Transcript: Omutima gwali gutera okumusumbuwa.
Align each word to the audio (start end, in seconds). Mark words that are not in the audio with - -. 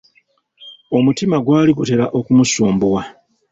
Omutima 0.97 1.37
gwali 1.45 1.71
gutera 1.79 2.05
okumusumbuwa. 2.17 3.01